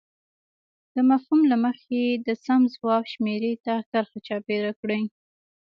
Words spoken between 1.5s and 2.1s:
له مخې